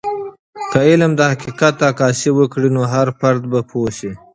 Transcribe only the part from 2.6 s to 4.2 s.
نو هر فرد به پوه سي.